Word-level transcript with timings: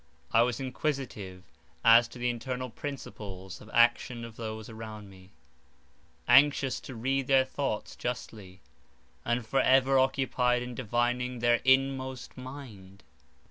I 0.31 0.41
was 0.41 0.59
inquisitive 0.59 1.43
as 1.85 2.07
to 2.07 2.17
the 2.17 2.27
internal 2.31 2.71
principles 2.71 3.61
of 3.61 3.69
action 3.71 4.25
of 4.25 4.35
those 4.35 4.67
around 4.67 5.11
me: 5.11 5.29
anxious 6.27 6.79
to 6.79 6.95
read 6.95 7.27
their 7.27 7.45
thoughts 7.45 7.95
justly, 7.95 8.61
and 9.23 9.45
for 9.45 9.61
ever 9.61 9.99
occupied 9.99 10.63
in 10.63 10.73
divining 10.73 11.37
their 11.37 11.61
inmost 11.63 12.35
mind. 12.35 13.03